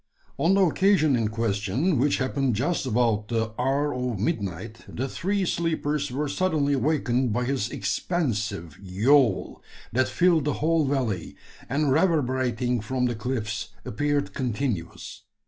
On 0.39 0.55
the 0.55 0.63
occasion 0.63 1.15
in 1.15 1.27
question 1.27 1.99
which 1.99 2.17
happened 2.17 2.55
just 2.55 2.87
about 2.87 3.27
the 3.27 3.51
hour 3.59 3.93
of 3.93 4.17
midnight 4.17 4.79
the 4.87 5.07
three 5.07 5.45
sleepers 5.45 6.09
were 6.09 6.27
suddenly 6.27 6.73
awakened 6.73 7.31
by 7.31 7.43
his 7.43 7.69
expansive 7.69 8.79
"yowl," 8.81 9.61
that 9.93 10.07
filled 10.09 10.45
the 10.45 10.53
whole 10.53 10.85
valley, 10.85 11.35
and 11.69 11.91
reverberating 11.91 12.81
from 12.81 13.05
the 13.05 13.13
cliffs, 13.13 13.73
appeared 13.85 14.33
continuous. 14.33 15.21